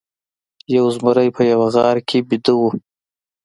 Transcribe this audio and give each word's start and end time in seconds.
یو 0.75 0.85
زمری 0.95 1.29
په 1.35 1.41
یوه 1.51 1.67
غار 1.75 1.97
کې 2.07 2.17
ویده 2.27 2.53
و. 2.59 2.61